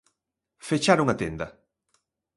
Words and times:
Fecharon 0.69 1.09
a 1.09 1.15
tenda. 1.21 1.47